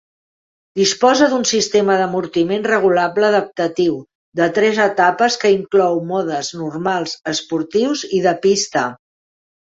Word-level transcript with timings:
Disposa 0.77 1.25
d'un 1.33 1.43
sistema 1.49 1.97
d'amortiment 1.99 2.65
regulable 2.71 3.27
adaptatiu 3.27 3.99
de 4.41 4.49
tres 4.57 4.81
etapes 4.87 5.39
que 5.45 5.53
inclou 5.59 6.01
modes 6.15 6.51
normals, 6.65 7.17
esportius 7.35 8.05
i 8.21 8.25
de 8.27 8.37
pista. 8.49 8.89